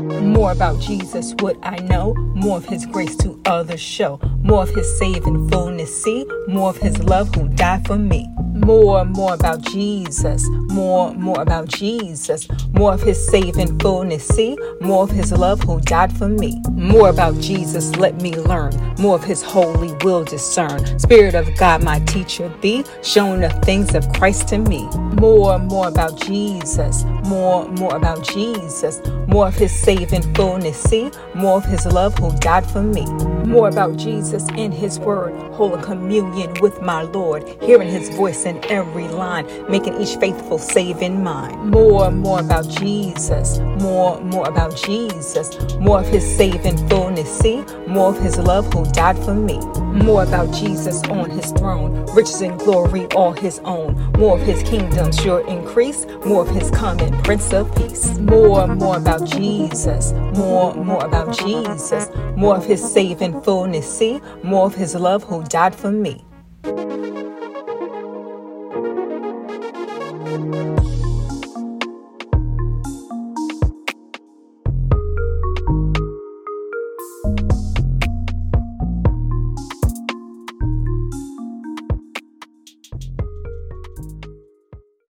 More 0.00 0.52
about 0.52 0.80
Jesus 0.80 1.34
would 1.40 1.58
I 1.62 1.76
know, 1.76 2.14
more 2.14 2.56
of 2.56 2.64
his 2.64 2.86
grace 2.86 3.16
to 3.16 3.40
others 3.44 3.80
show, 3.80 4.18
more 4.42 4.62
of 4.62 4.70
his 4.70 4.98
saving 4.98 5.48
fullness. 5.50 6.02
See, 6.02 6.26
more 6.48 6.70
of 6.70 6.78
his 6.78 7.02
love 7.04 7.34
who 7.34 7.48
died 7.48 7.86
for 7.86 7.96
me. 7.96 8.26
More, 8.64 9.04
more 9.04 9.34
about 9.34 9.62
Jesus, 9.62 10.46
more, 10.48 11.12
more 11.14 11.40
about 11.40 11.66
Jesus, 11.68 12.46
more 12.72 12.92
of 12.92 13.02
his 13.02 13.18
saving 13.30 13.78
fullness 13.78 14.26
see, 14.28 14.56
more 14.80 15.02
of 15.04 15.10
his 15.10 15.32
love 15.32 15.62
who 15.62 15.80
died 15.80 16.12
for 16.16 16.28
me. 16.28 16.60
More 16.72 17.08
about 17.08 17.38
Jesus, 17.40 17.96
let 17.96 18.20
me 18.20 18.36
learn, 18.36 18.72
more 18.98 19.16
of 19.16 19.24
his 19.24 19.42
holy 19.42 19.94
will 20.04 20.24
discern. 20.24 20.98
Spirit 20.98 21.34
of 21.34 21.48
God, 21.56 21.82
my 21.82 22.00
teacher 22.00 22.52
be, 22.60 22.84
showing 23.02 23.40
the 23.40 23.50
things 23.64 23.94
of 23.94 24.06
Christ 24.12 24.48
to 24.48 24.58
me. 24.58 24.86
More, 25.20 25.58
more 25.58 25.88
about 25.88 26.20
Jesus, 26.20 27.04
more, 27.24 27.66
more 27.68 27.96
about 27.96 28.22
Jesus, 28.22 29.00
more 29.26 29.48
of 29.48 29.54
his 29.54 29.72
saving 29.72 30.34
fullness 30.34 30.76
see, 30.78 31.10
more 31.34 31.56
of 31.56 31.64
his 31.64 31.86
love 31.86 32.16
who 32.18 32.30
died 32.38 32.70
for 32.70 32.82
me. 32.82 33.06
More 33.46 33.68
about 33.68 33.96
Jesus 33.96 34.48
in 34.56 34.72
his 34.72 34.98
word, 34.98 35.34
holy 35.52 35.82
communion 35.82 36.54
with 36.60 36.80
my 36.82 37.02
Lord, 37.02 37.48
hearing 37.62 37.88
his 37.88 38.08
voice 38.10 38.44
in 38.44 38.64
every 38.70 39.08
line, 39.08 39.46
making 39.68 40.00
each 40.00 40.16
faithful 40.16 40.58
saving 40.58 41.22
mind. 41.22 41.70
More, 41.70 42.10
more 42.10 42.40
about 42.40 42.68
Jesus, 42.68 43.58
more, 43.80 44.20
more 44.20 44.48
about 44.48 44.76
Jesus, 44.76 45.56
more 45.78 46.00
of 46.00 46.08
his 46.08 46.24
saving 46.36 46.76
fullness 46.88 47.30
see, 47.38 47.64
more 47.86 48.10
of 48.10 48.20
his 48.20 48.38
love 48.38 48.72
who 48.72 48.84
died 48.92 49.18
for 49.24 49.34
me. 49.34 49.58
More 49.90 50.22
about 50.22 50.52
Jesus 50.54 51.02
on 51.04 51.30
his 51.30 51.50
throne, 51.52 52.06
riches 52.14 52.40
and 52.42 52.58
glory 52.58 53.06
all 53.16 53.32
his 53.32 53.60
own, 53.64 53.94
more 54.18 54.38
of 54.38 54.46
his 54.46 54.62
kingdom 54.62 55.12
sure 55.12 55.46
increase, 55.48 56.06
more 56.24 56.42
of 56.42 56.48
his 56.50 56.70
coming, 56.70 57.12
Prince 57.22 57.52
of 57.52 57.74
Peace. 57.74 58.18
More, 58.18 58.66
more 58.68 58.96
about 58.96 59.26
Jesus, 59.26 60.12
more, 60.36 60.74
more 60.74 61.04
about 61.04 61.36
Jesus, 61.36 62.08
more 62.36 62.56
of 62.56 62.64
his 62.64 62.80
saving 62.92 63.29
fullness 63.32 63.98
see, 63.98 64.20
more 64.42 64.66
of 64.66 64.74
his 64.74 64.94
love 64.94 65.22
who 65.24 65.42
died 65.44 65.74
for 65.74 65.90
me. 65.90 66.24